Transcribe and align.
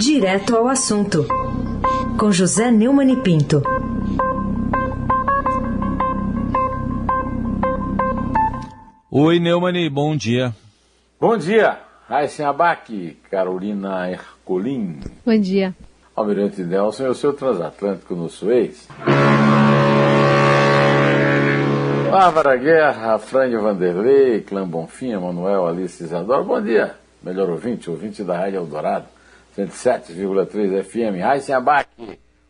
Direto 0.00 0.54
ao 0.54 0.68
assunto, 0.68 1.26
com 2.16 2.30
José 2.30 2.70
Neumann 2.70 3.10
e 3.10 3.16
Pinto. 3.16 3.60
Oi, 9.10 9.40
Neumani, 9.40 9.90
bom 9.90 10.16
dia. 10.16 10.54
Bom 11.20 11.36
dia, 11.36 11.80
Raíssen 12.08 12.46
Abac, 12.46 13.18
Carolina 13.28 14.08
Ercolim. 14.08 15.00
Bom 15.26 15.36
dia. 15.36 15.74
Almirante 16.14 16.62
Nelson 16.62 17.06
e 17.06 17.08
o 17.08 17.14
seu 17.16 17.32
transatlântico 17.32 18.14
no 18.14 18.28
Suez. 18.28 18.86
Bárbara 22.08 22.56
Guerra, 22.56 23.18
Frânio 23.18 23.62
Vanderlei, 23.62 24.42
Clã 24.42 24.64
Bonfim, 24.64 25.16
Manuel 25.16 25.66
Alice 25.66 26.00
Isadora. 26.04 26.44
Bom 26.44 26.62
dia, 26.62 26.94
melhor 27.20 27.50
ouvinte, 27.50 27.90
ouvinte 27.90 28.22
da 28.22 28.38
Rádio 28.38 28.58
Eldorado, 28.58 29.17
107,3 29.66 30.84
FM. 30.84 31.50
Abac, 31.52 31.88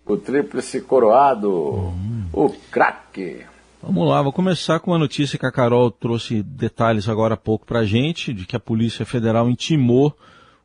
o 0.05 0.17
tríplice 0.19 0.83
coroado, 0.83 1.51
hum. 1.51 2.27
o 2.33 2.51
craque. 2.71 3.47
Vamos 3.83 4.09
lá, 4.09 4.21
vou 4.21 4.33
começar 4.33 4.81
com 4.81 4.91
uma 4.91 4.99
notícia 4.99 5.39
que 5.39 5.47
a 5.47 5.53
Carol 5.53 5.91
trouxe 5.91 6.43
detalhes 6.43 7.09
agora 7.09 7.35
há 7.35 7.37
pouco 7.37 7.65
para 7.65 7.81
a 7.81 7.85
gente, 7.87 8.35
de 8.35 8.45
que 8.45 8.57
a 8.57 8.61
Polícia 8.61 9.07
Federal 9.07 9.49
intimou 9.49 10.15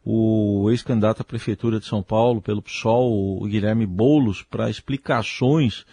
o 0.03 0.69
ex-candidato 0.69 1.21
à 1.21 1.23
Prefeitura 1.23 1.79
de 1.79 1.85
São 1.85 2.03
Paulo 2.03 2.41
pelo 2.41 2.61
PSOL, 2.61 3.41
o 3.41 3.45
Guilherme 3.45 3.85
Boulos, 3.85 4.41
para 4.41 4.69
explicações 4.69 5.85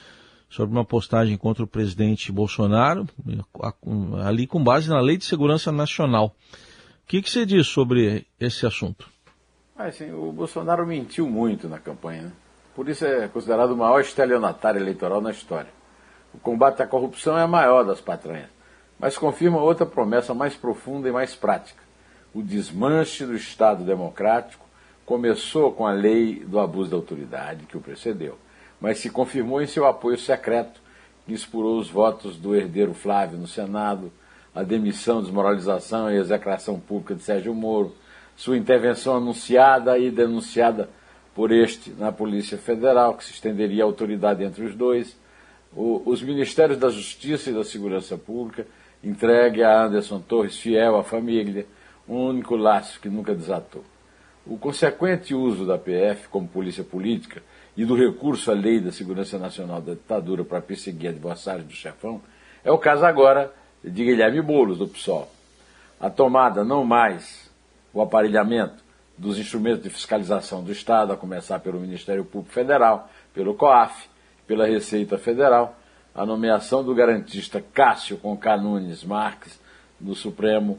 sobre 0.48 0.74
uma 0.74 0.84
postagem 0.84 1.36
contra 1.36 1.62
o 1.62 1.68
presidente 1.68 2.32
Bolsonaro, 2.32 3.06
ali 4.24 4.48
com 4.48 4.64
base 4.64 4.88
na 4.88 5.00
Lei 5.00 5.16
de 5.16 5.24
Segurança 5.24 5.70
Nacional. 5.70 6.34
O 7.04 7.06
que, 7.06 7.22
que 7.22 7.30
você 7.30 7.46
diz 7.46 7.68
sobre 7.68 8.26
esse 8.40 8.66
assunto? 8.66 9.08
Ah, 9.82 9.90
sim, 9.90 10.12
o 10.12 10.30
Bolsonaro 10.30 10.86
mentiu 10.86 11.26
muito 11.26 11.66
na 11.66 11.78
campanha, 11.78 12.24
né? 12.24 12.32
por 12.76 12.86
isso 12.86 13.02
é 13.06 13.26
considerado 13.28 13.70
o 13.70 13.76
maior 13.78 13.98
estelionatário 14.02 14.78
eleitoral 14.78 15.22
na 15.22 15.30
história. 15.30 15.70
O 16.34 16.38
combate 16.38 16.82
à 16.82 16.86
corrupção 16.86 17.38
é 17.38 17.40
a 17.40 17.48
maior 17.48 17.82
das 17.82 17.98
patranhas, 17.98 18.50
mas 18.98 19.16
confirma 19.16 19.58
outra 19.58 19.86
promessa 19.86 20.34
mais 20.34 20.54
profunda 20.54 21.08
e 21.08 21.12
mais 21.12 21.34
prática. 21.34 21.82
O 22.34 22.42
desmanche 22.42 23.24
do 23.24 23.34
Estado 23.34 23.82
democrático 23.82 24.66
começou 25.06 25.72
com 25.72 25.86
a 25.86 25.92
lei 25.92 26.44
do 26.44 26.60
abuso 26.60 26.90
da 26.90 26.98
autoridade 26.98 27.64
que 27.64 27.78
o 27.78 27.80
precedeu, 27.80 28.36
mas 28.78 28.98
se 28.98 29.08
confirmou 29.08 29.62
em 29.62 29.66
seu 29.66 29.86
apoio 29.86 30.18
secreto, 30.18 30.78
que 31.24 31.32
inspirou 31.32 31.78
os 31.78 31.88
votos 31.88 32.36
do 32.36 32.54
herdeiro 32.54 32.92
Flávio 32.92 33.38
no 33.38 33.46
Senado, 33.46 34.12
a 34.54 34.62
demissão, 34.62 35.22
desmoralização 35.22 36.10
e 36.10 36.18
execração 36.18 36.78
pública 36.78 37.14
de 37.14 37.22
Sérgio 37.22 37.54
Moro, 37.54 37.94
sua 38.36 38.56
intervenção 38.56 39.16
anunciada 39.16 39.98
e 39.98 40.10
denunciada 40.10 40.88
por 41.34 41.52
este 41.52 41.90
na 41.90 42.10
Polícia 42.10 42.58
Federal, 42.58 43.14
que 43.14 43.24
se 43.24 43.32
estenderia 43.32 43.82
a 43.82 43.86
autoridade 43.86 44.44
entre 44.44 44.64
os 44.64 44.74
dois, 44.74 45.16
o, 45.74 46.02
os 46.04 46.22
Ministérios 46.22 46.78
da 46.78 46.88
Justiça 46.88 47.50
e 47.50 47.54
da 47.54 47.64
Segurança 47.64 48.16
Pública 48.18 48.66
entregue 49.02 49.62
a 49.62 49.84
Anderson 49.84 50.20
Torres, 50.20 50.58
fiel 50.58 50.96
à 50.96 51.04
família, 51.04 51.66
um 52.08 52.26
único 52.26 52.56
laço 52.56 53.00
que 53.00 53.08
nunca 53.08 53.34
desatou. 53.34 53.84
O 54.46 54.58
consequente 54.58 55.34
uso 55.34 55.66
da 55.66 55.78
PF 55.78 56.28
como 56.28 56.48
polícia 56.48 56.82
política 56.82 57.42
e 57.76 57.84
do 57.84 57.94
recurso 57.94 58.50
à 58.50 58.54
lei 58.54 58.80
da 58.80 58.90
segurança 58.90 59.38
nacional 59.38 59.80
da 59.80 59.92
ditadura 59.92 60.44
para 60.44 60.60
perseguir 60.60 61.10
adversários 61.10 61.66
do 61.66 61.72
chefão 61.72 62.20
é 62.64 62.70
o 62.70 62.78
caso 62.78 63.04
agora 63.04 63.54
de 63.82 64.04
Guilherme 64.04 64.42
Boulos, 64.42 64.78
do 64.78 64.88
PSOL. 64.88 65.30
A 65.98 66.10
tomada, 66.10 66.64
não 66.64 66.84
mais 66.84 67.49
o 67.92 68.00
aparelhamento 68.00 68.82
dos 69.16 69.38
instrumentos 69.38 69.82
de 69.82 69.90
fiscalização 69.90 70.62
do 70.62 70.72
Estado, 70.72 71.12
a 71.12 71.16
começar 71.16 71.58
pelo 71.60 71.78
Ministério 71.78 72.24
Público 72.24 72.54
Federal, 72.54 73.10
pelo 73.34 73.54
COAF, 73.54 74.08
pela 74.46 74.66
Receita 74.66 75.18
Federal, 75.18 75.76
a 76.14 76.24
nomeação 76.24 76.82
do 76.82 76.94
garantista 76.94 77.62
Cássio 77.72 78.16
Conká 78.16 78.56
Nunes 78.56 79.04
Marques 79.04 79.60
no 80.00 80.14
Supremo, 80.14 80.78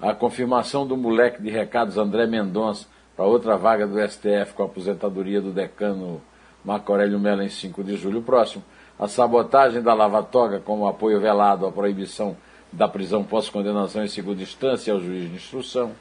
a 0.00 0.14
confirmação 0.14 0.86
do 0.86 0.96
moleque 0.96 1.42
de 1.42 1.50
recados 1.50 1.96
André 1.96 2.26
Mendonça 2.26 2.86
para 3.16 3.26
outra 3.26 3.56
vaga 3.56 3.86
do 3.86 3.98
STF 4.06 4.52
com 4.54 4.62
a 4.62 4.66
aposentadoria 4.66 5.40
do 5.40 5.50
decano 5.50 6.20
Marco 6.64 6.92
Aurélio 6.92 7.18
Mello 7.18 7.42
em 7.42 7.48
5 7.48 7.82
de 7.82 7.96
julho 7.96 8.22
próximo, 8.22 8.62
a 8.98 9.08
sabotagem 9.08 9.82
da 9.82 9.94
Lava 9.94 10.22
Toga 10.22 10.60
como 10.60 10.86
apoio 10.86 11.20
velado 11.20 11.66
à 11.66 11.72
proibição 11.72 12.36
da 12.70 12.86
prisão 12.86 13.24
pós-condenação 13.24 14.04
em 14.04 14.08
segunda 14.08 14.42
instância 14.42 14.92
ao 14.92 15.00
juiz 15.00 15.28
de 15.28 15.36
instrução, 15.36 15.92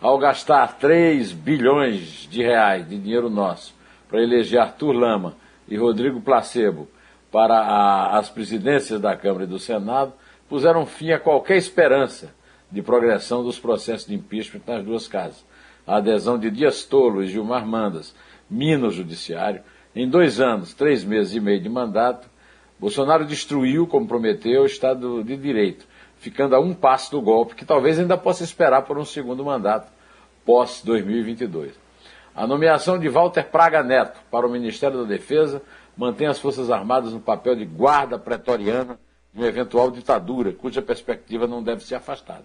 ao 0.00 0.18
gastar 0.18 0.78
3 0.78 1.32
bilhões 1.32 2.28
de 2.30 2.42
reais 2.42 2.88
de 2.88 2.98
dinheiro 2.98 3.30
nosso 3.30 3.74
para 4.08 4.22
eleger 4.22 4.60
Arthur 4.60 4.92
Lama 4.92 5.34
e 5.68 5.76
Rodrigo 5.76 6.20
Placebo 6.20 6.88
para 7.30 7.58
a, 7.58 8.18
as 8.18 8.28
presidências 8.28 9.00
da 9.00 9.16
Câmara 9.16 9.44
e 9.44 9.48
do 9.48 9.58
Senado 9.58 10.12
puseram 10.48 10.86
fim 10.86 11.10
a 11.12 11.18
qualquer 11.18 11.56
esperança 11.56 12.34
de 12.70 12.82
progressão 12.82 13.42
dos 13.42 13.58
processos 13.58 14.06
de 14.06 14.14
impeachment 14.14 14.62
nas 14.66 14.84
duas 14.84 15.08
casas. 15.08 15.44
A 15.86 15.96
adesão 15.96 16.38
de 16.38 16.50
Dias 16.50 16.84
Tolo 16.84 17.22
e 17.22 17.26
Gilmar 17.26 17.66
Mandas, 17.66 18.14
mina 18.50 18.88
o 18.88 18.90
judiciário, 18.90 19.62
em 19.94 20.08
dois 20.08 20.40
anos, 20.40 20.74
três 20.74 21.04
meses 21.04 21.34
e 21.34 21.40
meio 21.40 21.60
de 21.60 21.68
mandato, 21.68 22.28
Bolsonaro 22.78 23.24
destruiu, 23.24 23.86
como 23.86 24.06
prometeu, 24.06 24.62
o 24.62 24.66
Estado 24.66 25.24
de 25.24 25.36
Direito, 25.36 25.86
ficando 26.18 26.56
a 26.56 26.60
um 26.60 26.74
passo 26.74 27.10
do 27.10 27.20
golpe, 27.20 27.54
que 27.54 27.64
talvez 27.64 27.98
ainda 27.98 28.16
possa 28.16 28.44
esperar 28.44 28.82
por 28.82 28.98
um 28.98 29.04
segundo 29.04 29.44
mandato, 29.44 29.90
pós-2022. 30.44 31.72
A 32.34 32.46
nomeação 32.46 32.98
de 32.98 33.08
Walter 33.08 33.44
Praga 33.44 33.82
Neto 33.82 34.20
para 34.30 34.46
o 34.46 34.50
Ministério 34.50 34.98
da 34.98 35.04
Defesa 35.04 35.62
mantém 35.96 36.26
as 36.26 36.38
Forças 36.38 36.70
Armadas 36.70 37.12
no 37.12 37.20
papel 37.20 37.56
de 37.56 37.64
guarda 37.64 38.18
pretoriana 38.18 38.98
de 39.32 39.40
uma 39.40 39.48
eventual 39.48 39.90
ditadura, 39.90 40.52
cuja 40.52 40.82
perspectiva 40.82 41.46
não 41.46 41.62
deve 41.62 41.82
ser 41.82 41.94
afastada. 41.94 42.44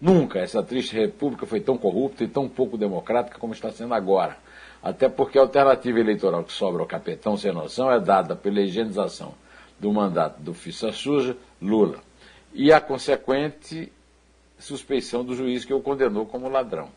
Nunca 0.00 0.38
essa 0.38 0.62
triste 0.62 0.94
república 0.94 1.46
foi 1.46 1.60
tão 1.60 1.78
corrupta 1.78 2.24
e 2.24 2.28
tão 2.28 2.48
pouco 2.48 2.76
democrática 2.76 3.38
como 3.38 3.54
está 3.54 3.70
sendo 3.70 3.94
agora. 3.94 4.36
Até 4.82 5.08
porque 5.08 5.38
a 5.38 5.42
alternativa 5.42 5.98
eleitoral 5.98 6.44
que 6.44 6.52
sobra 6.52 6.82
ao 6.82 6.86
capetão 6.86 7.36
sem 7.36 7.52
noção 7.52 7.90
é 7.90 7.98
dada 7.98 8.36
pela 8.36 8.60
higienização 8.60 9.34
do 9.78 9.92
mandato 9.92 10.40
do 10.40 10.54
Fissa 10.54 10.92
Suja, 10.92 11.36
Lula, 11.60 11.98
e 12.56 12.72
a 12.72 12.80
consequente 12.80 13.92
suspeição 14.58 15.22
do 15.22 15.36
juiz 15.36 15.64
que 15.64 15.74
o 15.74 15.80
condenou 15.80 16.24
como 16.24 16.48
ladrão. 16.48 16.88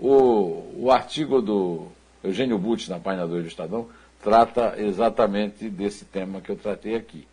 O, 0.00 0.84
o 0.84 0.90
artigo 0.90 1.42
do 1.42 1.88
Eugênio 2.22 2.56
Butz, 2.56 2.88
na 2.88 3.00
página 3.00 3.26
2 3.26 3.42
do 3.42 3.48
Estadão, 3.48 3.88
trata 4.22 4.76
exatamente 4.78 5.68
desse 5.68 6.04
tema 6.04 6.40
que 6.40 6.50
eu 6.50 6.56
tratei 6.56 6.94
aqui. 6.94 7.26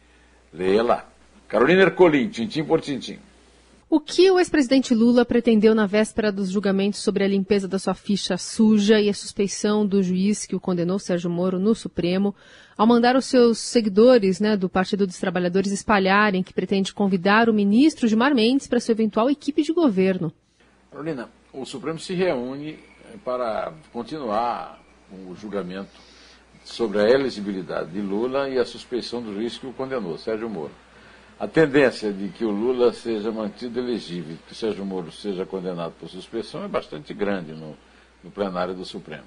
Leia 0.51 0.81
lá. 0.81 1.05
Carolina 1.47 1.83
Ercolim, 1.83 2.27
tintim 2.29 2.63
por 2.63 2.81
tintim. 2.81 3.19
O 3.89 4.01
que 4.01 4.29
o 4.29 4.37
ex-presidente 4.37 4.93
Lula 4.93 5.23
pretendeu 5.23 5.73
na 5.73 5.85
véspera 5.85 6.29
dos 6.29 6.49
julgamentos 6.49 6.99
sobre 6.99 7.23
a 7.23 7.27
limpeza 7.27 7.69
da 7.69 7.79
sua 7.79 7.93
ficha 7.93 8.37
suja 8.37 8.99
e 8.99 9.07
a 9.07 9.13
suspeição 9.13 9.87
do 9.87 10.03
juiz 10.03 10.45
que 10.45 10.57
o 10.57 10.59
condenou, 10.59 10.99
Sérgio 10.99 11.29
Moro, 11.29 11.57
no 11.57 11.73
Supremo, 11.73 12.35
ao 12.77 12.85
mandar 12.85 13.15
os 13.15 13.23
seus 13.23 13.59
seguidores 13.59 14.41
né, 14.41 14.57
do 14.57 14.67
Partido 14.67 15.07
dos 15.07 15.17
Trabalhadores 15.19 15.71
espalharem 15.71 16.43
que 16.43 16.53
pretende 16.53 16.93
convidar 16.93 17.47
o 17.47 17.53
ministro 17.53 18.09
Gilmar 18.09 18.35
Mendes 18.35 18.67
para 18.67 18.81
sua 18.81 18.91
eventual 18.91 19.29
equipe 19.29 19.63
de 19.63 19.71
governo? 19.71 20.33
Carolina, 20.91 21.29
o 21.53 21.63
Supremo 21.63 21.97
se 21.97 22.13
reúne 22.13 22.71
eh, 22.71 23.15
para 23.23 23.71
continuar 23.93 24.83
o 25.09 25.33
julgamento 25.33 25.97
sobre 26.65 26.99
a 26.99 27.09
elegibilidade 27.09 27.91
de 27.91 28.01
Lula 28.01 28.49
e 28.49 28.59
a 28.59 28.65
suspeição 28.65 29.21
do 29.21 29.33
juiz 29.33 29.57
que 29.57 29.65
o 29.65 29.71
condenou, 29.71 30.17
Sérgio 30.17 30.49
Moro. 30.49 30.73
A 31.39 31.47
tendência 31.47 32.11
de 32.11 32.29
que 32.29 32.43
o 32.43 32.49
Lula 32.49 32.91
seja 32.91 33.31
mantido 33.31 33.79
elegível 33.79 34.37
que 34.47 34.53
o 34.53 34.55
Sérgio 34.55 34.83
Moro 34.83 35.11
seja 35.11 35.45
condenado 35.45 35.93
por 35.99 36.09
suspeição 36.09 36.63
é 36.63 36.67
bastante 36.67 37.13
grande 37.13 37.51
no, 37.51 37.77
no 38.23 38.31
plenário 38.31 38.73
do 38.73 38.83
Supremo. 38.83 39.25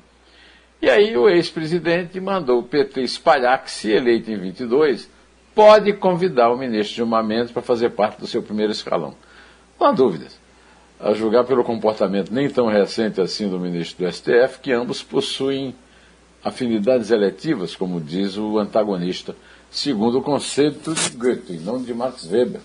E 0.82 0.90
aí 0.90 1.16
o 1.16 1.28
ex-presidente 1.28 2.18
mandou 2.18 2.58
o 2.58 2.62
PT 2.64 3.02
espalhar 3.02 3.62
que, 3.62 3.70
se 3.70 3.90
eleito 3.90 4.30
em 4.30 4.36
22, 4.36 5.08
pode 5.54 5.92
convidar 5.92 6.50
o 6.50 6.56
ministro 6.56 6.96
Gilmar 6.96 7.22
Mendes 7.22 7.52
para 7.52 7.62
fazer 7.62 7.90
parte 7.90 8.18
do 8.18 8.26
seu 8.26 8.42
primeiro 8.42 8.72
escalão. 8.72 9.14
Não 9.78 9.88
há 9.88 9.92
dúvidas 9.92 10.40
a 10.98 11.14
julgar 11.14 11.44
pelo 11.44 11.62
comportamento 11.62 12.32
nem 12.32 12.48
tão 12.50 12.66
recente 12.66 13.20
assim 13.20 13.48
do 13.48 13.58
ministro 13.58 14.04
do 14.04 14.12
STF, 14.12 14.58
que 14.60 14.72
ambos 14.72 15.02
possuem 15.02 15.74
afinidades 16.42 17.10
eletivas, 17.10 17.76
como 17.76 18.00
diz 18.00 18.36
o 18.36 18.58
antagonista, 18.58 19.36
segundo 19.70 20.18
o 20.18 20.22
conceito 20.22 20.94
de 20.94 21.10
Goethe, 21.10 21.58
não 21.58 21.82
de 21.82 21.94
Max 21.94 22.30
Weber. 22.30 22.60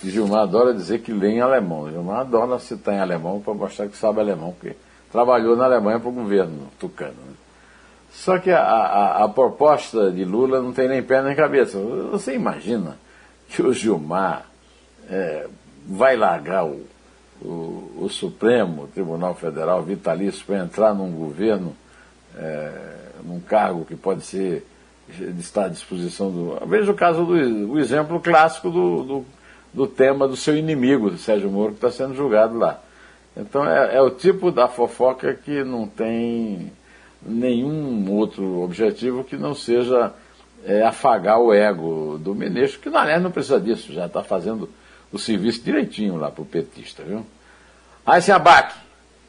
que 0.00 0.10
Gilmar 0.10 0.42
adora 0.42 0.72
dizer 0.74 1.00
que 1.00 1.12
lê 1.12 1.32
em 1.32 1.40
alemão. 1.40 1.90
Gilmar 1.90 2.20
adora 2.20 2.58
citar 2.58 2.94
em 2.94 3.00
alemão 3.00 3.40
para 3.40 3.54
mostrar 3.54 3.88
que 3.88 3.96
sabe 3.96 4.20
alemão, 4.20 4.52
porque 4.52 4.76
trabalhou 5.12 5.56
na 5.56 5.64
Alemanha 5.64 6.00
para 6.00 6.08
o 6.08 6.12
governo 6.12 6.68
tucano. 6.78 7.12
Né? 7.12 7.34
Só 8.12 8.38
que 8.38 8.50
a, 8.50 8.62
a, 8.62 9.24
a, 9.24 9.28
proposta 9.28 10.10
de 10.10 10.24
Lula 10.24 10.60
não 10.60 10.72
tem 10.72 10.88
nem 10.88 11.02
pé 11.02 11.22
nem 11.22 11.34
cabeça. 11.36 11.78
Você 12.10 12.34
imagina 12.34 12.98
que 13.48 13.62
o 13.62 13.72
Gilmar 13.72 14.46
é, 15.08 15.46
vai 15.86 16.16
largar 16.16 16.64
o 16.64 16.84
o, 17.42 18.02
o 18.02 18.08
Supremo 18.08 18.86
Tribunal 18.88 19.34
Federal 19.34 19.82
vitalício 19.82 20.44
para 20.44 20.58
entrar 20.58 20.94
num 20.94 21.10
governo 21.10 21.74
é, 22.36 22.72
num 23.24 23.40
cargo 23.40 23.84
que 23.84 23.96
pode 23.96 24.22
ser 24.22 24.66
está 25.38 25.66
à 25.66 25.68
disposição 25.68 26.30
do. 26.30 26.66
Veja 26.66 26.90
o 26.90 26.94
caso 26.94 27.24
do 27.24 27.72
o 27.72 27.78
exemplo 27.78 28.20
clássico 28.20 28.70
do, 28.70 29.02
do, 29.02 29.26
do 29.72 29.86
tema 29.86 30.26
do 30.26 30.36
seu 30.36 30.56
inimigo, 30.56 31.10
do 31.10 31.18
Sérgio 31.18 31.50
Moro, 31.50 31.72
que 31.72 31.84
está 31.84 31.90
sendo 31.90 32.14
julgado 32.14 32.56
lá. 32.56 32.80
Então 33.36 33.68
é, 33.68 33.96
é, 33.96 34.02
o 34.02 34.10
tipo 34.10 34.50
da 34.50 34.68
fofoca 34.68 35.34
que 35.34 35.62
não 35.64 35.86
tem 35.86 36.72
nenhum 37.22 38.10
outro 38.10 38.60
objetivo 38.60 39.24
que 39.24 39.36
não 39.36 39.54
seja 39.54 40.12
é, 40.64 40.82
afagar 40.82 41.38
o 41.38 41.52
ego 41.52 42.18
do 42.18 42.34
ministro, 42.34 42.80
que 42.80 42.88
aliás 42.88 43.22
não 43.22 43.30
precisa 43.30 43.60
disso, 43.60 43.92
já 43.92 44.06
está 44.06 44.22
fazendo 44.22 44.68
o 45.12 45.18
serviço 45.18 45.62
direitinho 45.62 46.16
lá 46.16 46.30
para 46.30 46.42
o 46.42 46.46
petista, 46.46 47.02
viu? 47.02 47.24
Aí 48.04 48.20
se 48.22 48.32
abaque, 48.32 48.74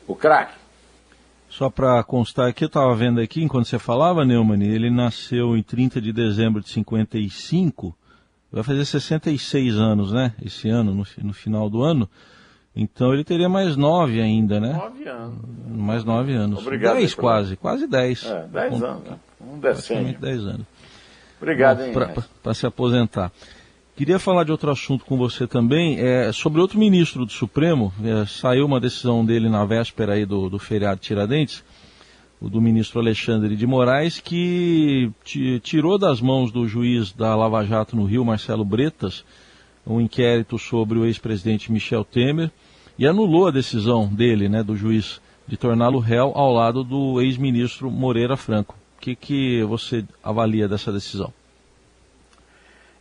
o 0.07 0.16
craque. 0.16 0.61
Só 1.51 1.69
para 1.69 2.01
constar 2.01 2.48
aqui, 2.48 2.63
eu 2.63 2.68
estava 2.68 2.95
vendo 2.95 3.19
aqui, 3.19 3.44
enquanto 3.44 3.65
você 3.65 3.77
falava, 3.77 4.24
Neumann, 4.24 4.63
ele 4.63 4.89
nasceu 4.89 5.57
em 5.57 5.62
30 5.62 6.00
de 6.00 6.13
dezembro 6.13 6.62
de 6.62 6.69
55, 6.69 7.94
vai 8.50 8.63
fazer 8.63 8.86
66 8.86 9.75
anos, 9.75 10.13
né? 10.13 10.33
Esse 10.42 10.69
ano, 10.69 10.95
no, 10.95 11.06
no 11.24 11.33
final 11.33 11.69
do 11.69 11.83
ano. 11.83 12.09
Então 12.74 13.13
ele 13.13 13.25
teria 13.25 13.50
mais 13.50 13.75
nove 13.75 14.21
ainda, 14.21 14.62
né? 14.62 14.71
Nove 14.71 15.09
anos. 15.09 15.38
Mais 15.68 16.03
nove 16.06 16.33
anos. 16.33 16.62
Obrigado. 16.62 16.95
Dez 16.95 17.13
quase, 17.13 17.57
quase 17.57 17.86
dez. 17.86 18.25
É, 18.25 18.48
dez 18.48 18.81
anos, 18.81 19.03
né? 19.03 19.19
Um 19.42 19.59
decênio. 19.59 20.18
dez 20.18 20.39
anos. 20.39 20.65
Obrigado, 21.42 21.81
hein? 21.83 21.94
Para 22.42 22.53
se 22.53 22.65
aposentar. 22.65 23.30
Queria 24.01 24.18
falar 24.18 24.44
de 24.44 24.51
outro 24.51 24.71
assunto 24.71 25.06
com 25.06 25.15
você 25.15 25.45
também, 25.45 26.00
é, 26.00 26.31
sobre 26.31 26.59
outro 26.59 26.80
ministro 26.80 27.24
do 27.24 27.31
Supremo, 27.31 27.94
é, 28.03 28.25
saiu 28.25 28.65
uma 28.65 28.80
decisão 28.80 29.24
dele 29.24 29.48
na 29.48 29.63
véspera 29.63 30.13
aí 30.13 30.25
do, 30.25 30.50
do 30.50 30.57
feriado 30.57 31.00
Tiradentes, 31.00 31.63
o 32.42 32.50
do 32.50 32.59
ministro 32.59 33.00
Alexandre 33.00 33.56
de 33.56 33.68
Moraes, 33.68 34.19
que 34.19 35.12
tirou 35.62 36.00
das 36.00 36.19
mãos 36.19 36.51
do 36.51 36.68
juiz 36.68 37.12
da 37.12 37.36
Lava 37.36 37.63
Jato 37.63 37.95
no 37.95 38.06
Rio, 38.06 38.25
Marcelo 38.25 38.65
Bretas, 38.65 39.24
um 39.86 40.01
inquérito 40.01 40.57
sobre 40.57 40.98
o 40.98 41.06
ex-presidente 41.06 41.71
Michel 41.71 42.03
Temer 42.03 42.50
e 42.98 43.06
anulou 43.06 43.45
a 43.45 43.51
decisão 43.51 44.07
dele, 44.07 44.50
né, 44.50 44.63
do 44.63 44.75
juiz, 44.75 45.21
de 45.48 45.57
torná-lo 45.57 46.00
réu 46.00 46.31
ao 46.33 46.51
lado 46.51 46.83
do 46.83 47.21
ex-ministro 47.21 47.92
Moreira 47.92 48.36
Franco. 48.36 48.75
O 48.98 49.00
que, 49.00 49.15
que 49.15 49.63
você 49.63 50.03
avalia 50.24 50.68
dessa 50.68 50.92
decisão? 50.92 51.31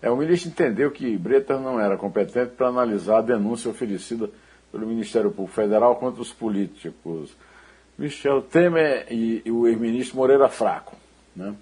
É, 0.02 0.10
o 0.10 0.16
ministro 0.16 0.50
entendeu 0.50 0.90
que 0.90 1.16
Bretas 1.18 1.60
não 1.60 1.78
era 1.78 1.96
competente 1.96 2.52
para 2.56 2.68
analisar 2.68 3.18
a 3.18 3.22
denúncia 3.22 3.70
oferecida 3.70 4.30
pelo 4.72 4.86
Ministério 4.86 5.30
Público 5.30 5.54
Federal 5.54 5.96
contra 5.96 6.22
os 6.22 6.32
políticos 6.32 7.36
Michel 7.98 8.40
Temer 8.42 9.06
e, 9.10 9.42
e 9.44 9.50
o 9.50 9.66
ex-ministro 9.66 10.16
Moreira 10.16 10.48
Fraco, 10.48 10.96
né? 11.36 11.54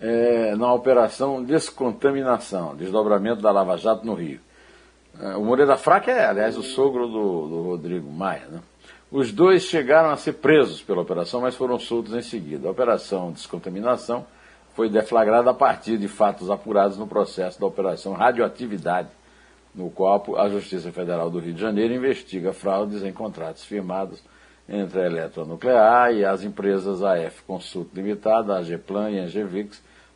é, 0.00 0.56
na 0.56 0.72
operação 0.72 1.44
descontaminação, 1.44 2.74
desdobramento 2.74 3.40
da 3.40 3.52
Lava 3.52 3.76
Jato 3.76 4.04
no 4.04 4.14
Rio. 4.14 4.40
É, 5.20 5.36
o 5.36 5.44
Moreira 5.44 5.76
Fraco 5.76 6.10
é, 6.10 6.24
aliás, 6.24 6.56
o 6.56 6.62
sogro 6.62 7.06
do, 7.06 7.46
do 7.46 7.62
Rodrigo 7.62 8.10
Maia. 8.10 8.46
Né? 8.48 8.60
Os 9.12 9.30
dois 9.30 9.62
chegaram 9.64 10.10
a 10.10 10.16
ser 10.16 10.34
presos 10.34 10.82
pela 10.82 11.02
operação, 11.02 11.40
mas 11.40 11.54
foram 11.54 11.78
soltos 11.78 12.14
em 12.14 12.22
seguida. 12.22 12.66
A 12.66 12.70
operação 12.70 13.30
descontaminação 13.30 14.26
foi 14.80 14.88
deflagrada 14.88 15.50
a 15.50 15.52
partir 15.52 15.98
de 15.98 16.08
fatos 16.08 16.48
apurados 16.48 16.96
no 16.96 17.06
processo 17.06 17.60
da 17.60 17.66
Operação 17.66 18.14
Radioatividade, 18.14 19.10
no 19.74 19.90
qual 19.90 20.24
a 20.38 20.48
Justiça 20.48 20.90
Federal 20.90 21.28
do 21.28 21.38
Rio 21.38 21.52
de 21.52 21.60
Janeiro 21.60 21.92
investiga 21.92 22.54
fraudes 22.54 23.02
em 23.02 23.12
contratos 23.12 23.62
firmados 23.62 24.22
entre 24.66 25.02
a 25.02 25.04
Eletronuclear 25.04 26.14
e 26.14 26.24
as 26.24 26.42
empresas 26.42 27.02
AF 27.02 27.42
Consult 27.42 27.90
Limitada, 27.94 28.56
a 28.56 28.62
e 28.62 28.74
a 28.74 29.66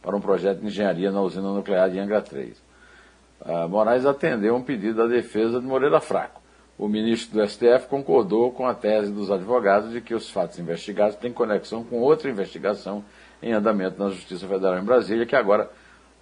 para 0.01 0.17
um 0.17 0.21
projeto 0.21 0.61
de 0.61 0.69
engenharia 0.69 1.13
na 1.13 1.21
usina 1.21 1.53
nuclear 1.53 1.91
de 1.91 1.99
Angra 1.99 2.23
3. 2.23 2.57
A 3.45 3.69
Moraes 3.69 4.07
atendeu 4.07 4.57
um 4.57 4.63
pedido 4.63 4.97
da 4.97 5.07
defesa 5.07 5.61
de 5.61 5.67
Moreira 5.67 6.01
Fraco. 6.01 6.41
O 6.79 6.89
ministro 6.89 7.39
do 7.39 7.47
STF 7.47 7.87
concordou 7.87 8.51
com 8.51 8.67
a 8.67 8.73
tese 8.73 9.13
dos 9.13 9.31
advogados 9.31 9.93
de 9.93 10.01
que 10.01 10.15
os 10.15 10.31
fatos 10.31 10.59
investigados 10.59 11.17
têm 11.17 11.35
conexão 11.35 11.85
com 11.85 12.01
outra 12.01 12.31
investigação 12.31 13.05
em 13.45 13.53
andamento 13.53 14.03
na 14.03 14.09
Justiça 14.09 14.49
Federal 14.49 14.79
em 14.79 14.83
Brasília, 14.85 15.27
que 15.27 15.37
agora 15.37 15.71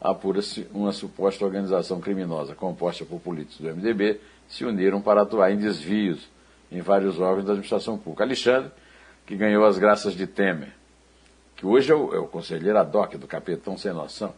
apura-se 0.00 0.66
uma 0.74 0.90
suposta 0.90 1.44
organização 1.44 2.00
criminosa 2.00 2.56
composta 2.56 3.04
por 3.04 3.20
políticos 3.20 3.60
do 3.60 3.72
MDB 3.72 4.18
se 4.48 4.64
uniram 4.64 5.00
para 5.00 5.22
atuar 5.22 5.52
em 5.52 5.56
desvios 5.56 6.28
em 6.70 6.80
vários 6.80 7.20
órgãos 7.20 7.44
da 7.44 7.52
administração 7.52 7.96
pública. 7.96 8.24
Alexandre, 8.24 8.72
que 9.24 9.36
ganhou 9.36 9.64
as 9.64 9.78
graças 9.78 10.14
de 10.14 10.26
Temer, 10.26 10.72
que 11.54 11.64
hoje 11.64 11.92
é 11.92 11.94
o, 11.94 12.12
é 12.12 12.18
o 12.18 12.26
conselheiro 12.26 12.76
ad 12.76 12.96
hoc 12.96 13.14
do 13.14 13.28
capitão 13.28 13.78
sem 13.78 13.92
noção, 13.92 14.34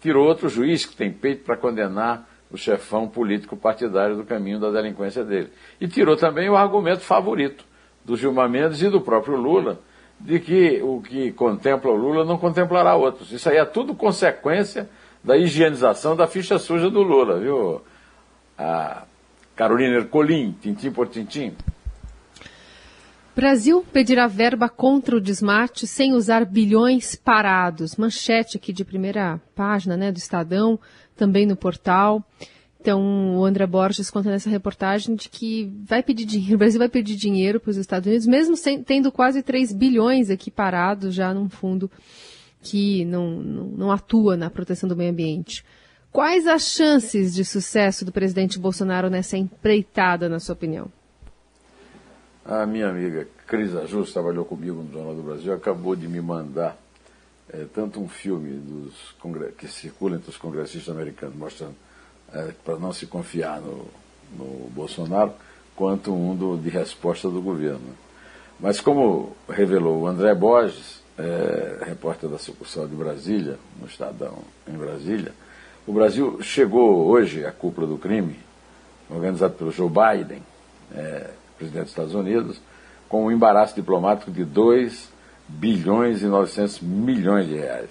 tirou 0.00 0.26
outro 0.26 0.48
juiz 0.48 0.86
que 0.86 0.96
tem 0.96 1.12
peito 1.12 1.44
para 1.44 1.58
condenar 1.58 2.26
o 2.50 2.56
chefão 2.56 3.06
político 3.06 3.58
partidário 3.58 4.16
do 4.16 4.24
caminho 4.24 4.58
da 4.58 4.70
delinquência 4.70 5.22
dele. 5.22 5.50
E 5.78 5.86
tirou 5.86 6.16
também 6.16 6.48
o 6.48 6.56
argumento 6.56 7.02
favorito 7.02 7.62
do 8.02 8.16
Gilmar 8.16 8.48
Mendes 8.48 8.80
e 8.80 8.88
do 8.88 9.02
próprio 9.02 9.36
Lula, 9.36 9.78
de 10.22 10.38
que 10.38 10.80
o 10.82 11.00
que 11.00 11.32
contempla 11.32 11.90
o 11.90 11.96
Lula 11.96 12.24
não 12.24 12.38
contemplará 12.38 12.94
outros. 12.94 13.32
Isso 13.32 13.48
aí 13.48 13.56
é 13.56 13.64
tudo 13.64 13.94
consequência 13.94 14.88
da 15.22 15.36
higienização 15.36 16.16
da 16.16 16.26
ficha 16.26 16.58
suja 16.58 16.88
do 16.88 17.02
Lula, 17.02 17.38
viu? 17.38 17.80
A 18.56 19.04
Carolina 19.56 19.96
Ercolim, 19.96 20.56
tintim 20.60 20.90
por 20.90 21.08
tintim. 21.08 21.54
Brasil 23.34 23.84
pedirá 23.92 24.26
verba 24.26 24.68
contra 24.68 25.16
o 25.16 25.20
desmate 25.20 25.86
sem 25.86 26.12
usar 26.12 26.44
bilhões 26.44 27.16
parados. 27.16 27.96
Manchete 27.96 28.58
aqui 28.58 28.72
de 28.72 28.84
primeira 28.84 29.40
página 29.54 29.96
né, 29.96 30.12
do 30.12 30.18
Estadão, 30.18 30.78
também 31.16 31.46
no 31.46 31.56
portal. 31.56 32.22
Então, 32.82 33.38
o 33.38 33.44
André 33.44 33.64
Borges 33.64 34.10
conta 34.10 34.28
nessa 34.28 34.50
reportagem 34.50 35.14
de 35.14 35.28
que 35.28 35.72
vai 35.84 36.02
pedir 36.02 36.24
dinheiro, 36.24 36.54
o 36.56 36.58
Brasil 36.58 36.80
vai 36.80 36.88
pedir 36.88 37.14
dinheiro 37.14 37.60
para 37.60 37.70
os 37.70 37.76
Estados 37.76 38.08
Unidos, 38.08 38.26
mesmo 38.26 38.56
sem, 38.56 38.82
tendo 38.82 39.12
quase 39.12 39.40
3 39.40 39.72
bilhões 39.72 40.30
aqui 40.30 40.50
parados 40.50 41.14
já 41.14 41.32
num 41.32 41.48
fundo 41.48 41.88
que 42.60 43.04
não, 43.04 43.36
não, 43.36 43.64
não 43.66 43.92
atua 43.92 44.36
na 44.36 44.50
proteção 44.50 44.88
do 44.88 44.96
meio 44.96 45.12
ambiente. 45.12 45.64
Quais 46.10 46.44
as 46.48 46.62
chances 46.62 47.32
de 47.32 47.44
sucesso 47.44 48.04
do 48.04 48.10
presidente 48.10 48.58
Bolsonaro 48.58 49.08
nessa 49.08 49.36
empreitada, 49.36 50.28
na 50.28 50.40
sua 50.40 50.54
opinião? 50.54 50.90
A 52.44 52.66
minha 52.66 52.88
amiga 52.88 53.28
Cris 53.46 53.76
Ajus 53.76 54.12
trabalhou 54.12 54.44
comigo 54.44 54.82
no 54.82 54.92
Jornal 54.92 55.14
do 55.14 55.22
Brasil, 55.22 55.54
acabou 55.54 55.94
de 55.94 56.08
me 56.08 56.20
mandar 56.20 56.76
é, 57.48 57.64
tanto 57.72 58.00
um 58.00 58.08
filme 58.08 58.56
dos 58.56 59.14
que 59.56 59.68
circula 59.68 60.16
entre 60.16 60.30
os 60.30 60.36
congressistas 60.36 60.92
americanos, 60.92 61.36
mostrando 61.36 61.76
é, 62.34 62.52
para 62.64 62.76
não 62.76 62.92
se 62.92 63.06
confiar 63.06 63.60
no, 63.60 63.86
no 64.36 64.70
Bolsonaro, 64.70 65.32
quanto 65.76 66.12
um 66.12 66.34
do, 66.34 66.56
de 66.56 66.68
resposta 66.68 67.28
do 67.28 67.40
governo. 67.40 67.94
Mas 68.58 68.80
como 68.80 69.36
revelou 69.48 70.02
o 70.02 70.06
André 70.06 70.34
Borges, 70.34 71.02
é, 71.18 71.84
repórter 71.84 72.28
da 72.28 72.38
sucursal 72.38 72.86
de 72.86 72.94
Brasília, 72.94 73.58
no 73.80 73.86
Estadão 73.86 74.38
em 74.66 74.72
Brasília, 74.72 75.32
o 75.86 75.92
Brasil 75.92 76.38
chegou 76.42 77.06
hoje 77.08 77.44
à 77.44 77.50
cúpula 77.50 77.86
do 77.86 77.98
crime, 77.98 78.38
organizado 79.10 79.54
pelo 79.54 79.72
Joe 79.72 79.90
Biden, 79.90 80.42
é, 80.94 81.30
presidente 81.58 81.82
dos 81.82 81.90
Estados 81.90 82.14
Unidos, 82.14 82.60
com 83.08 83.26
um 83.26 83.32
embaraço 83.32 83.74
diplomático 83.74 84.30
de 84.30 84.44
2 84.44 85.10
bilhões 85.48 86.22
e 86.22 86.26
900 86.26 86.80
milhões 86.80 87.46
de 87.46 87.56
reais, 87.56 87.90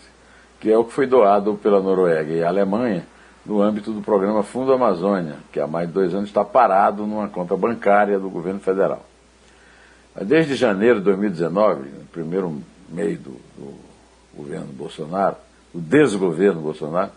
que 0.60 0.72
é 0.72 0.78
o 0.78 0.86
que 0.86 0.94
foi 0.94 1.06
doado 1.06 1.56
pela 1.56 1.82
Noruega 1.82 2.34
e 2.34 2.44
Alemanha 2.44 3.06
no 3.46 3.62
âmbito 3.62 3.92
do 3.92 4.02
programa 4.02 4.44
Fundo 4.44 4.72
Amazônia, 4.72 5.38
que 5.52 5.60
há 5.60 5.68
mais 5.68 5.88
de 5.88 5.94
dois 5.94 6.14
anos 6.14 6.30
está 6.30 6.46
parado 6.46 7.06
numa 7.08 7.28
conta 7.28 7.56
bancária 7.58 8.20
do 8.20 8.30
governo 8.30 8.60
federal. 8.60 9.04
Desde 10.22 10.56
janeiro 10.56 11.00
de 11.00 11.06
2019, 11.06 11.90
no 11.90 12.06
primeiro 12.06 12.62
mês 12.90 13.18
do, 13.20 13.32
do 13.58 13.74
governo 14.36 14.68
Bolsonaro, 14.68 15.38
do 15.74 15.80
desgoverno 15.80 16.62
Bolsonaro, 16.62 17.12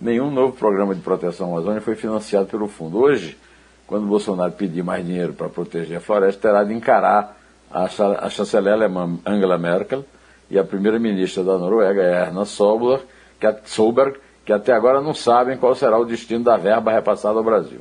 nenhum 0.00 0.30
novo 0.30 0.56
programa 0.56 0.94
de 0.94 1.00
proteção 1.00 1.48
à 1.48 1.52
Amazônia 1.52 1.80
foi 1.80 1.94
financiado 1.94 2.46
pelo 2.46 2.66
fundo. 2.66 2.98
Hoje, 2.98 3.38
quando 3.86 4.06
Bolsonaro 4.06 4.52
pedir 4.52 4.82
mais 4.82 5.06
dinheiro 5.06 5.32
para 5.32 5.48
proteger 5.48 5.98
a 5.98 6.00
floresta, 6.00 6.48
terá 6.48 6.64
de 6.64 6.74
encarar 6.74 7.38
a, 7.70 7.84
a 7.84 8.28
chanceler 8.28 8.72
alemã 8.72 9.18
Angela 9.24 9.56
Merkel 9.56 10.04
e 10.50 10.58
a 10.58 10.64
primeira-ministra 10.64 11.42
da 11.42 11.56
Noruega, 11.56 12.02
Erna 12.02 12.44
Solberg, 12.44 13.04
que, 13.40 13.54
Solberg, 13.64 14.18
que 14.44 14.52
até 14.52 14.72
agora 14.72 15.00
não 15.00 15.14
sabem 15.14 15.56
qual 15.56 15.74
será 15.74 15.98
o 15.98 16.04
destino 16.04 16.44
da 16.44 16.56
verba 16.56 16.92
repassada 16.92 17.38
ao 17.38 17.44
Brasil. 17.44 17.80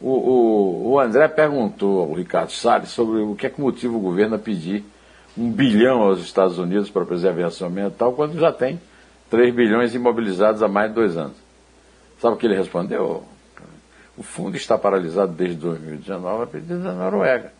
O, 0.00 0.10
o, 0.10 0.90
o 0.92 1.00
André 1.00 1.26
perguntou 1.28 2.02
ao 2.02 2.12
Ricardo 2.12 2.52
Salles 2.52 2.90
sobre 2.90 3.20
o 3.20 3.34
que 3.34 3.46
é 3.46 3.50
que 3.50 3.60
motiva 3.60 3.96
o 3.96 4.00
governo 4.00 4.36
a 4.36 4.38
pedir 4.38 4.84
um 5.36 5.50
bilhão 5.50 6.02
aos 6.02 6.20
Estados 6.20 6.58
Unidos 6.58 6.90
para 6.90 7.04
preservação 7.04 7.68
ambiental, 7.68 8.12
quando 8.12 8.38
já 8.38 8.52
tem 8.52 8.80
3 9.30 9.54
bilhões 9.54 9.94
imobilizados 9.94 10.62
há 10.62 10.68
mais 10.68 10.88
de 10.90 10.94
dois 10.94 11.16
anos. 11.16 11.36
Sabe 12.20 12.34
o 12.34 12.38
que 12.38 12.46
ele 12.46 12.56
respondeu? 12.56 13.24
O 14.16 14.22
fundo 14.22 14.56
está 14.56 14.76
paralisado 14.76 15.32
desde 15.32 15.56
2019 15.56 16.42
a 16.42 16.46
pedido 16.46 16.82
da 16.82 16.92
Noruega 16.92 17.52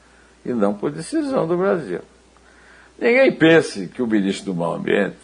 e 0.45 0.53
não 0.53 0.75
por 0.75 0.91
decisão 0.91 1.47
do 1.47 1.57
Brasil. 1.57 2.00
Ninguém 2.99 3.31
pense 3.31 3.87
que 3.87 4.03
o 4.03 4.07
ministro 4.09 4.53
do 4.53 4.59
Meio 4.59 4.73
Ambiente, 4.73 5.17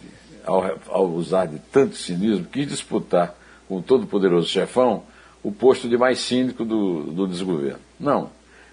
ao, 0.45 0.79
ao 0.89 1.07
usar 1.07 1.47
de 1.47 1.59
tanto 1.59 1.97
cinismo, 1.97 2.47
quis 2.47 2.67
disputar 2.67 3.35
com 3.69 3.79
o 3.79 3.83
todo-poderoso 3.83 4.49
chefão 4.49 5.03
o 5.43 5.53
posto 5.53 5.89
de 5.89 5.97
mais 5.97 6.21
cínico 6.21 6.65
do, 6.65 7.05
do 7.05 7.27
desgoverno. 7.27 7.81
Não. 8.01 8.31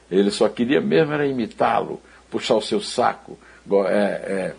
Ele 0.10 0.32
só 0.32 0.48
queria 0.48 0.82
mesmo 0.82 1.14
era 1.14 1.26
imitá-lo, 1.26 2.02
puxar 2.30 2.56
o 2.56 2.62
seu 2.62 2.82
saco, 2.82 3.38
é, 3.88 4.54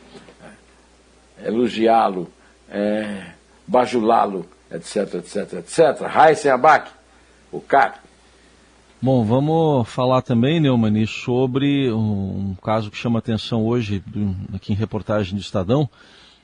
é, 1.41 1.47
elogiá-lo, 1.47 2.31
é, 2.69 3.33
bajulá-lo, 3.67 4.47
etc, 4.71 5.15
etc, 5.15 5.53
etc. 5.55 6.03
Raíssen 6.07 6.51
Abac, 6.51 6.91
o 7.51 7.61
cara. 7.61 7.95
Bom, 9.01 9.25
vamos 9.25 9.89
falar 9.89 10.23
também, 10.23 10.61
Neumani, 10.61 11.07
sobre 11.07 11.91
um 11.93 12.55
caso 12.63 12.91
que 12.91 12.97
chama 12.97 13.19
atenção 13.19 13.67
hoje, 13.67 14.03
aqui 14.55 14.73
em 14.73 14.77
reportagem 14.77 15.37
de 15.37 15.43
Estadão. 15.43 15.89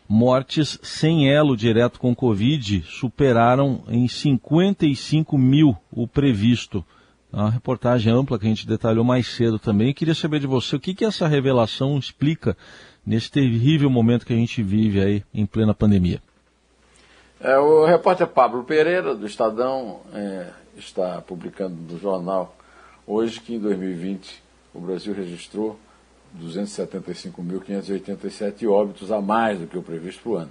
Mortes 0.09 0.79
sem 0.83 1.31
elo 1.31 1.55
direto 1.55 2.01
com 2.01 2.15
Covid 2.15 2.83
superaram 2.89 3.85
em 3.89 4.09
55 4.09 5.37
mil 5.37 5.77
o 5.93 6.09
previsto. 6.09 6.83
É 7.31 7.37
uma 7.37 7.51
reportagem 7.51 8.11
ampla 8.11 8.39
que 8.39 8.47
a 8.47 8.49
gente 8.49 8.67
detalhou 8.67 9.05
mais 9.05 9.27
cedo 9.27 9.59
também. 9.59 9.89
Eu 9.89 9.95
queria 9.95 10.15
saber 10.15 10.41
de 10.41 10.47
você 10.47 10.77
o 10.77 10.81
que, 10.81 10.95
que 10.95 11.05
essa 11.05 11.29
revelação 11.29 11.99
explica 11.99 12.57
nesse 13.05 13.31
terrível 13.31 13.91
momento 13.91 14.25
que 14.25 14.33
a 14.33 14.37
gente 14.37 14.63
vive 14.63 15.01
aí 15.01 15.25
em 15.35 15.45
plena 15.45 15.75
pandemia. 15.75 16.23
É, 17.39 17.59
o 17.59 17.85
repórter 17.85 18.27
Pablo 18.27 18.65
Pereira, 18.65 19.15
do 19.15 19.27
Estadão, 19.27 20.01
é, 20.15 20.49
está 20.77 21.21
publicando 21.21 21.77
no 21.77 21.99
jornal 21.99 22.57
hoje 23.07 23.41
que 23.41 23.55
em 23.55 23.59
2020 23.59 24.43
o 24.75 24.81
Brasil 24.81 25.15
registrou 25.15 25.79
275.587 26.41 28.69
óbitos 28.69 29.13
a 29.13 29.21
mais 29.21 29.59
do 29.59 29.67
que 29.67 29.77
o 29.79 29.83
previsto 29.83 30.23
para 30.23 30.33
o 30.33 30.37
ano. 30.37 30.51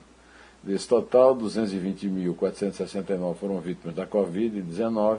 Desse 0.64 0.88
total, 0.88 1.36
220.469 1.36 3.36
foram 3.36 3.60
vítimas 3.60 3.96
da 3.96 4.06
Covid-19 4.06 5.18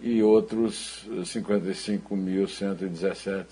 e 0.00 0.22
outros 0.22 1.06
55.117 1.22 3.46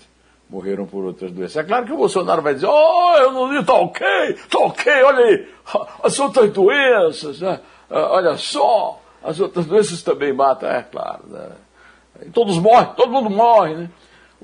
morreram 0.49 0.85
por 0.85 1.03
outras 1.03 1.31
doenças. 1.31 1.57
É 1.57 1.63
claro 1.63 1.85
que 1.85 1.93
o 1.93 1.97
Bolsonaro 1.97 2.41
vai 2.41 2.53
dizer, 2.53 2.67
oh, 2.67 3.15
eu 3.17 3.31
não 3.31 3.51
li, 3.51 3.65
tá 3.65 3.73
ok, 3.73 4.05
tá 4.49 4.59
ok, 4.59 5.03
olha 5.03 5.25
aí, 5.25 5.47
as 6.03 6.19
outras 6.19 6.51
doenças, 6.51 7.41
né? 7.41 7.59
Ah, 7.89 8.11
olha 8.11 8.37
só, 8.37 9.01
as 9.23 9.39
outras 9.39 9.65
doenças 9.65 10.03
também 10.03 10.31
matam, 10.31 10.69
é 10.69 10.83
claro. 10.83 11.23
Né? 11.27 11.49
Todos 12.33 12.57
morrem, 12.57 12.89
todo 12.95 13.11
mundo 13.11 13.29
morre, 13.29 13.75
né? 13.75 13.89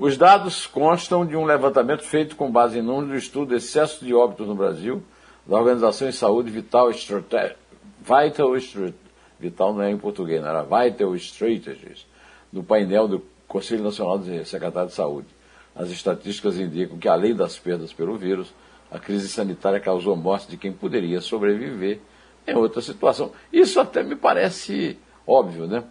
Os 0.00 0.16
dados 0.16 0.66
constam 0.66 1.26
de 1.26 1.36
um 1.36 1.44
levantamento 1.44 2.02
feito 2.02 2.34
com 2.34 2.50
base 2.50 2.78
em 2.78 2.82
números 2.82 3.10
do 3.10 3.16
estudo 3.16 3.54
Excesso 3.54 4.02
de 4.02 4.14
Óbitos 4.14 4.48
no 4.48 4.54
Brasil, 4.54 5.02
da 5.46 5.58
Organização 5.58 6.08
de 6.08 6.16
Saúde 6.16 6.50
Vital 6.50 6.90
Strategies, 6.90 7.58
Vital 8.00 8.94
Vital 9.38 9.74
não 9.74 9.82
é 9.82 9.90
em 9.90 9.98
português, 9.98 10.40
não 10.40 10.48
era 10.48 10.62
Vital 10.62 11.14
Strategies, 11.16 12.06
do 12.50 12.62
painel 12.62 13.06
do 13.06 13.22
Conselho 13.46 13.84
Nacional 13.84 14.18
de 14.18 14.42
Secretário 14.46 14.88
de 14.88 14.94
Saúde. 14.94 15.26
As 15.76 15.90
estatísticas 15.90 16.58
indicam 16.58 16.96
que, 16.96 17.06
além 17.06 17.34
das 17.34 17.58
perdas 17.58 17.92
pelo 17.92 18.16
vírus, 18.16 18.54
a 18.90 18.98
crise 18.98 19.28
sanitária 19.28 19.80
causou 19.80 20.16
morte 20.16 20.48
de 20.48 20.56
quem 20.56 20.72
poderia 20.72 21.20
sobreviver 21.20 22.00
em 22.46 22.54
outra 22.54 22.80
situação. 22.80 23.32
Isso 23.52 23.78
até 23.78 24.02
me 24.02 24.16
parece 24.16 24.98
óbvio, 25.26 25.66
né? 25.66 25.84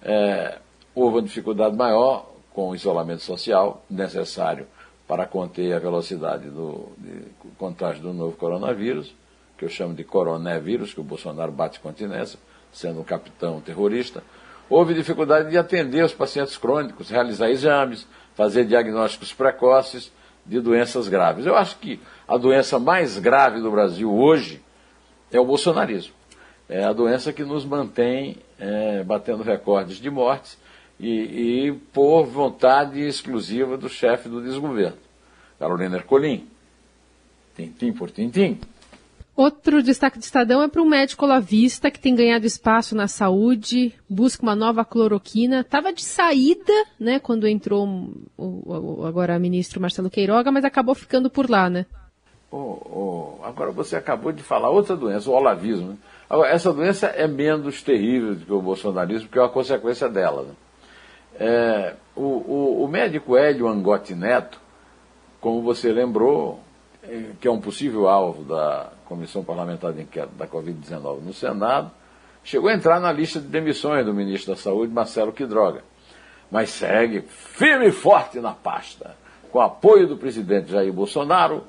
É, 0.00 0.60
houve 0.94 1.16
uma 1.16 1.22
dificuldade 1.22 1.76
maior 1.76 2.29
com 2.54 2.70
o 2.70 2.74
isolamento 2.74 3.22
social 3.22 3.84
necessário 3.88 4.66
para 5.06 5.26
conter 5.26 5.72
a 5.72 5.78
velocidade 5.78 6.48
do 6.48 6.88
contágio 7.58 8.02
do 8.02 8.12
novo 8.12 8.36
coronavírus, 8.36 9.14
que 9.58 9.64
eu 9.64 9.68
chamo 9.68 9.92
de 9.92 10.04
coronavírus, 10.04 10.94
que 10.94 11.00
o 11.00 11.04
Bolsonaro 11.04 11.50
bate 11.50 11.80
continência, 11.80 12.38
sendo 12.72 13.00
um 13.00 13.04
capitão 13.04 13.60
terrorista. 13.60 14.22
Houve 14.68 14.94
dificuldade 14.94 15.50
de 15.50 15.58
atender 15.58 16.04
os 16.04 16.14
pacientes 16.14 16.56
crônicos, 16.56 17.10
realizar 17.10 17.50
exames, 17.50 18.06
fazer 18.36 18.64
diagnósticos 18.64 19.32
precoces 19.32 20.12
de 20.46 20.60
doenças 20.60 21.08
graves. 21.08 21.44
Eu 21.44 21.56
acho 21.56 21.76
que 21.78 22.00
a 22.26 22.36
doença 22.36 22.78
mais 22.78 23.18
grave 23.18 23.60
do 23.60 23.70
Brasil 23.70 24.14
hoje 24.14 24.62
é 25.32 25.40
o 25.40 25.44
bolsonarismo. 25.44 26.14
É 26.68 26.84
a 26.84 26.92
doença 26.92 27.32
que 27.32 27.42
nos 27.42 27.64
mantém 27.64 28.36
é, 28.58 29.02
batendo 29.02 29.42
recordes 29.42 29.96
de 29.96 30.08
mortes 30.08 30.56
e, 31.00 31.68
e, 31.68 31.72
por 31.92 32.26
vontade 32.26 33.00
exclusiva 33.00 33.76
do 33.76 33.88
chefe 33.88 34.28
do 34.28 34.42
desgoverno, 34.42 34.98
Carolina 35.58 35.96
Ercolim. 35.96 36.46
Tintim 37.56 37.92
por 37.92 38.10
tintim. 38.10 38.58
Outro 39.34 39.82
destaque 39.82 40.18
do 40.18 40.22
Estadão 40.22 40.62
é 40.62 40.68
para 40.68 40.82
um 40.82 40.88
médico 40.88 41.24
olavista 41.24 41.90
que 41.90 41.98
tem 41.98 42.14
ganhado 42.14 42.44
espaço 42.44 42.94
na 42.94 43.08
saúde, 43.08 43.94
busca 44.08 44.42
uma 44.42 44.54
nova 44.54 44.84
cloroquina. 44.84 45.60
Estava 45.60 45.92
de 45.92 46.02
saída, 46.02 46.72
né, 46.98 47.18
quando 47.18 47.48
entrou 47.48 47.88
o, 48.36 49.00
o, 49.00 49.06
agora 49.06 49.38
o 49.38 49.40
ministro 49.40 49.80
Marcelo 49.80 50.10
Queiroga, 50.10 50.52
mas 50.52 50.64
acabou 50.64 50.94
ficando 50.94 51.30
por 51.30 51.48
lá, 51.48 51.70
né? 51.70 51.86
Oh, 52.50 53.38
oh, 53.40 53.44
agora 53.44 53.70
você 53.70 53.96
acabou 53.96 54.32
de 54.32 54.42
falar 54.42 54.68
outra 54.68 54.94
doença, 54.94 55.30
o 55.30 55.34
olavismo. 55.34 55.90
Né? 55.90 55.96
Agora, 56.28 56.50
essa 56.50 56.72
doença 56.72 57.06
é 57.06 57.26
menos 57.26 57.80
terrível 57.82 58.34
do 58.34 58.44
que 58.44 58.52
o 58.52 58.60
bolsonarismo, 58.60 59.28
porque 59.28 59.38
é 59.38 59.42
uma 59.42 59.48
consequência 59.48 60.08
dela. 60.08 60.42
Né? 60.42 60.52
É, 61.42 61.94
o, 62.14 62.20
o, 62.20 62.84
o, 62.84 62.88
médico 62.88 63.34
Hélio 63.34 63.66
Angotti 63.66 64.14
Neto, 64.14 64.60
como 65.40 65.62
você 65.62 65.90
lembrou, 65.90 66.60
é, 67.02 67.30
que 67.40 67.48
é 67.48 67.50
um 67.50 67.58
possível 67.58 68.06
alvo 68.08 68.44
da 68.44 68.92
Comissão 69.06 69.42
Parlamentar 69.42 69.94
de 69.94 70.02
Inquérito 70.02 70.34
da 70.34 70.46
Covid-19 70.46 71.22
no 71.22 71.32
Senado, 71.32 71.90
chegou 72.44 72.68
a 72.68 72.74
entrar 72.74 73.00
na 73.00 73.10
lista 73.10 73.40
de 73.40 73.46
demissões 73.46 74.04
do 74.04 74.12
ministro 74.12 74.54
da 74.54 74.60
Saúde, 74.60 74.92
Marcelo 74.92 75.32
Quidroga. 75.32 75.82
Mas 76.50 76.68
segue 76.68 77.22
firme 77.22 77.88
e 77.88 77.92
forte 77.92 78.38
na 78.38 78.52
pasta, 78.52 79.16
com 79.50 79.62
apoio 79.62 80.06
do 80.06 80.18
presidente 80.18 80.70
Jair 80.70 80.92
Bolsonaro, 80.92 81.64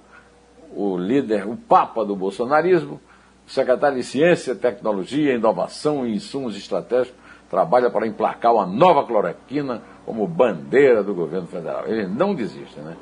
o 0.75 0.97
líder, 0.97 1.47
o 1.47 1.55
papa 1.55 2.03
do 2.03 2.13
bolsonarismo, 2.13 2.99
secretário 3.47 3.95
de 3.95 4.03
Ciência, 4.03 4.53
Tecnologia, 4.53 5.33
Inovação 5.33 6.05
e 6.05 6.13
Insumos 6.13 6.57
Estratégicos, 6.57 7.20
trabalha 7.51 7.89
para 7.89 8.07
emplacar 8.07 8.53
uma 8.53 8.65
nova 8.65 9.05
cloroquina 9.05 9.81
como 10.05 10.25
bandeira 10.25 11.03
do 11.03 11.13
governo 11.13 11.47
federal. 11.47 11.83
Ele 11.85 12.07
não 12.07 12.33
desiste, 12.33 12.79
né? 12.79 12.95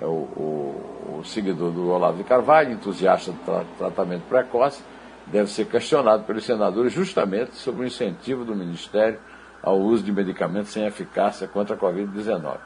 É 0.00 0.06
o, 0.06 0.08
o, 0.08 1.18
o 1.18 1.24
seguidor 1.24 1.72
do 1.72 1.90
Olavo 1.90 2.16
de 2.16 2.24
Carvalho, 2.24 2.72
entusiasta 2.72 3.32
do 3.32 3.38
tra 3.44 3.64
tratamento 3.76 4.22
precoce, 4.28 4.82
deve 5.26 5.50
ser 5.50 5.66
questionado 5.66 6.22
pelos 6.22 6.44
senadores 6.44 6.92
justamente 6.92 7.56
sobre 7.56 7.82
o 7.82 7.86
incentivo 7.86 8.44
do 8.44 8.54
Ministério 8.54 9.18
ao 9.60 9.78
uso 9.78 10.04
de 10.04 10.12
medicamentos 10.12 10.70
sem 10.70 10.86
eficácia 10.86 11.48
contra 11.48 11.74
a 11.74 11.78
Covid-19. 11.78 12.56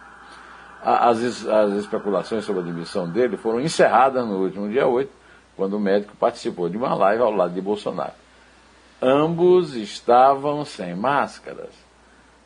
As, 0.83 1.47
as 1.47 1.73
especulações 1.73 2.45
sobre 2.45 2.61
a 2.61 2.65
demissão 2.65 3.09
dele 3.09 3.39
foram 3.39 3.59
encerradas 3.59 4.25
no 4.27 4.43
último 4.43 4.69
dia 4.69 4.87
8, 4.87 5.11
quando 5.57 5.75
o 5.75 5.81
médico 5.81 6.15
participou 6.17 6.69
de 6.69 6.77
uma 6.77 6.95
live 6.95 7.23
ao 7.23 7.33
lado 7.33 7.55
de 7.55 7.61
Bolsonaro. 7.63 8.24
Ambos 9.07 9.77
estavam 9.77 10.65
sem 10.65 10.95
máscaras. 10.95 11.75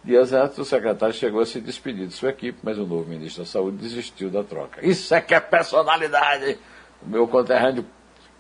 Dias 0.03 0.33
antes, 0.33 0.59
o 0.59 0.65
secretário 0.65 1.15
chegou 1.15 1.41
a 1.41 1.47
se 1.47 1.61
despedir 1.61 2.09
de 2.09 2.15
sua 2.15 2.31
equipe, 2.31 2.59
mas 2.65 2.77
o 2.79 2.85
novo 2.85 3.09
ministro 3.09 3.45
da 3.45 3.49
Saúde 3.49 3.77
desistiu 3.77 4.29
da 4.29 4.43
troca. 4.43 4.85
Isso 4.85 5.15
é 5.15 5.21
que 5.21 5.35
é 5.35 5.39
personalidade! 5.39 6.59
O 7.01 7.09
meu 7.09 7.29
conterrâneo, 7.29 7.87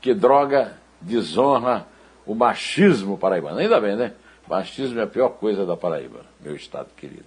que 0.00 0.12
droga, 0.12 0.76
desonra 1.00 1.86
o 2.26 2.34
machismo 2.34 3.16
paraibano. 3.16 3.60
Ainda 3.60 3.80
bem, 3.80 3.94
né? 3.94 4.12
Machismo 4.48 4.98
é 4.98 5.04
a 5.04 5.06
pior 5.06 5.28
coisa 5.28 5.64
da 5.64 5.76
Paraíba, 5.76 6.22
meu 6.40 6.56
estado 6.56 6.88
querido. 6.96 7.26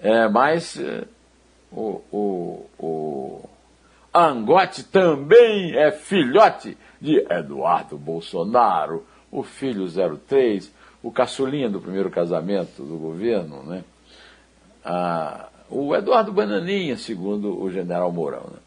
É, 0.00 0.28
mas 0.28 0.78
é, 0.78 1.02
o, 1.72 2.00
o, 2.12 2.70
o 2.78 3.48
Angote 4.14 4.84
também 4.84 5.76
é 5.76 5.90
filhote 5.90 6.78
de 7.00 7.18
Eduardo 7.28 7.98
Bolsonaro, 7.98 9.04
o 9.32 9.42
filho 9.42 9.88
03, 10.18 10.70
o 11.02 11.10
caçulinha 11.10 11.70
do 11.70 11.80
primeiro 11.80 12.10
casamento 12.10 12.82
do 12.82 12.98
governo, 12.98 13.62
né? 13.62 13.82
Ah, 14.84 15.48
o 15.70 15.96
Eduardo 15.96 16.30
Bananinha, 16.30 16.98
segundo 16.98 17.58
o 17.58 17.70
general 17.70 18.12
Mourão. 18.12 18.42
Né? 18.52 18.58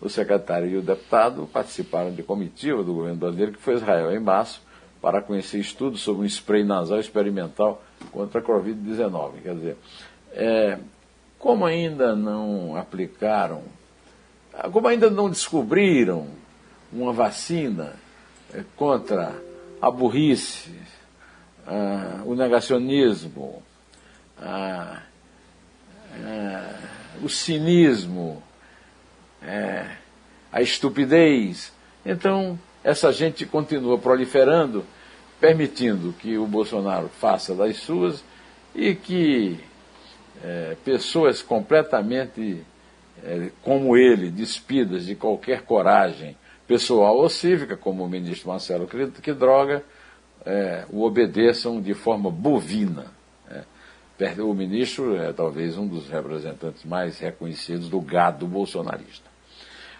O 0.00 0.08
secretário 0.08 0.68
e 0.68 0.76
o 0.76 0.82
deputado 0.82 1.48
participaram 1.52 2.12
de 2.12 2.24
comitiva 2.24 2.82
do 2.82 2.92
governo 2.92 3.18
brasileiro 3.18 3.52
que 3.52 3.62
foi 3.62 3.74
Israel 3.74 4.12
em 4.12 4.18
março 4.18 4.60
para 5.00 5.22
conhecer 5.22 5.58
estudos 5.58 6.00
sobre 6.00 6.22
um 6.22 6.26
spray 6.26 6.64
nasal 6.64 6.98
experimental 6.98 7.82
contra 8.10 8.40
a 8.40 8.44
Covid-19. 8.44 9.42
Quer 9.42 9.54
dizer, 9.54 9.76
é, 10.32 10.78
como 11.38 11.64
ainda 11.64 12.16
não 12.16 12.76
aplicaram, 12.76 13.62
como 14.72 14.88
ainda 14.88 15.08
não 15.08 15.30
descobriram 15.30 16.26
uma 16.92 17.12
vacina 17.12 17.94
é, 18.52 18.64
contra 18.76 19.34
a 19.80 19.90
burrice, 19.90 20.74
ah, 21.66 22.22
o 22.26 22.34
negacionismo, 22.34 23.62
ah, 24.40 25.02
ah, 26.22 26.74
o 27.22 27.28
cinismo, 27.28 28.42
é, 29.42 29.86
a 30.52 30.60
estupidez. 30.60 31.72
Então, 32.04 32.58
essa 32.82 33.12
gente 33.12 33.46
continua 33.46 33.98
proliferando, 33.98 34.84
permitindo 35.40 36.12
que 36.12 36.36
o 36.36 36.46
Bolsonaro 36.46 37.08
faça 37.08 37.54
das 37.54 37.76
suas 37.78 38.22
e 38.74 38.94
que 38.94 39.58
é, 40.42 40.76
pessoas 40.84 41.42
completamente 41.42 42.64
é, 43.22 43.50
como 43.62 43.96
ele, 43.96 44.30
despidas 44.30 45.06
de 45.06 45.14
qualquer 45.14 45.62
coragem 45.62 46.36
pessoal 46.70 47.16
ou 47.16 47.28
cívica, 47.28 47.76
como 47.76 48.04
o 48.04 48.08
ministro 48.08 48.48
Marcelo 48.48 48.86
que 48.86 49.32
droga, 49.32 49.82
é, 50.46 50.84
o 50.88 51.02
obedeçam 51.02 51.82
de 51.82 51.94
forma 51.94 52.30
bovina. 52.30 53.06
É. 53.50 54.40
O 54.40 54.54
ministro 54.54 55.16
é 55.16 55.32
talvez 55.32 55.76
um 55.76 55.88
dos 55.88 56.08
representantes 56.08 56.84
mais 56.84 57.18
reconhecidos 57.18 57.88
do 57.88 58.00
gado 58.00 58.46
bolsonarista. 58.46 59.28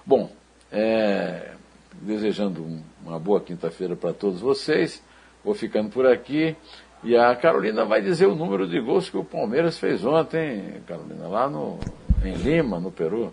Bom, 0.06 0.30
é, 0.70 1.54
desejando 2.02 2.64
uma 3.04 3.18
boa 3.18 3.40
quinta-feira 3.40 3.96
para 3.96 4.12
todos 4.12 4.40
vocês, 4.40 5.02
vou 5.44 5.54
ficando 5.54 5.90
por 5.90 6.06
aqui. 6.06 6.54
E 7.02 7.16
a 7.16 7.34
Carolina 7.34 7.84
vai 7.84 8.00
dizer 8.00 8.26
o 8.26 8.36
número 8.36 8.68
de 8.68 8.78
gols 8.78 9.10
que 9.10 9.16
o 9.16 9.24
Palmeiras 9.24 9.76
fez 9.76 10.04
ontem, 10.04 10.80
Carolina, 10.86 11.26
lá 11.26 11.48
no, 11.50 11.80
em 12.24 12.34
Lima, 12.34 12.78
no 12.78 12.92
Peru. 12.92 13.32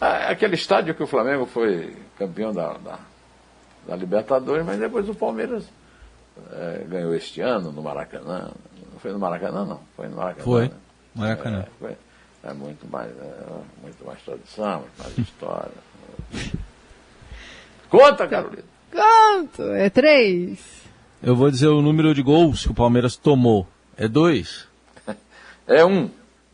Ah, 0.00 0.30
aquele 0.30 0.54
estádio 0.54 0.94
que 0.94 1.02
o 1.02 1.06
Flamengo 1.06 1.46
foi 1.46 1.96
campeão 2.18 2.52
da, 2.52 2.74
da, 2.74 2.98
da 3.86 3.96
Libertadores, 3.96 4.64
mas 4.64 4.78
depois 4.78 5.08
o 5.08 5.14
Palmeiras 5.14 5.64
é, 6.52 6.84
ganhou 6.88 7.14
este 7.14 7.40
ano 7.40 7.72
no 7.72 7.82
Maracanã. 7.82 8.50
Não 8.92 9.00
foi 9.00 9.12
no 9.12 9.18
Maracanã, 9.18 9.64
não. 9.64 9.80
Foi 9.96 10.08
no 10.08 10.16
Maracanã. 10.16 10.44
Foi. 10.44 10.68
Né? 10.68 10.74
Maracanã. 11.14 11.60
É, 11.60 11.68
foi, 11.78 11.96
é 12.44 12.52
muito 12.52 12.86
mais, 12.90 13.10
é, 13.10 13.46
muito 13.82 14.04
mais 14.04 14.22
tradição, 14.22 14.80
muito 14.80 14.98
mais 14.98 15.18
história. 15.18 15.72
Conta, 17.88 18.26
Carolina. 18.26 18.64
Conto, 18.92 19.62
é 19.72 19.88
três. 19.88 20.58
Eu 21.22 21.34
vou 21.34 21.50
dizer 21.50 21.68
o 21.68 21.80
número 21.80 22.14
de 22.14 22.22
gols 22.22 22.64
que 22.64 22.72
o 22.72 22.74
Palmeiras 22.74 23.16
tomou. 23.16 23.66
É 23.96 24.06
dois. 24.08 24.68
É 25.68 25.84
um. 25.84 26.08